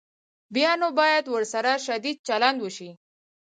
بیا 0.55 0.71
نو 0.81 0.87
باید 0.99 1.25
ورسره 1.27 1.73
شدید 1.85 2.17
چلند 2.27 2.57
وشي. 2.61 2.89